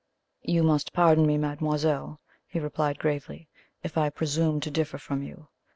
"You 0.41 0.63
must 0.63 0.93
pardon 0.93 1.27
me, 1.27 1.37
mademoiselle," 1.37 2.19
he 2.47 2.59
replied 2.59 2.97
gravely, 2.97 3.49
"if 3.83 3.99
I 3.99 4.09
presume 4.09 4.59
to 4.61 4.71
differ 4.71 4.97
from 4.97 5.21
you. 5.21 5.49